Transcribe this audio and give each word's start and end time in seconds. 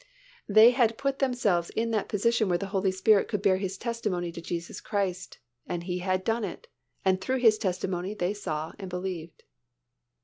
They 0.49 0.71
had 0.71 0.97
put 0.97 1.19
themselves 1.19 1.69
in 1.69 1.91
that 1.91 2.09
position 2.09 2.49
where 2.49 2.57
the 2.57 2.65
Holy 2.73 2.89
Spirit 2.91 3.27
could 3.27 3.43
bear 3.43 3.57
His 3.57 3.77
testimony 3.77 4.31
to 4.31 4.41
Jesus 4.41 4.81
Christ 4.81 5.37
and 5.67 5.83
He 5.83 5.99
had 5.99 6.23
done 6.23 6.43
it 6.43 6.67
and 7.05 7.21
through 7.21 7.37
His 7.37 7.59
testimony 7.59 8.15
they 8.15 8.33
saw 8.33 8.73
and 8.79 8.89
believed. 8.89 9.43